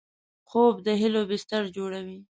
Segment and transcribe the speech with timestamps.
[0.49, 2.19] خوب د هیلو بستر جوړوي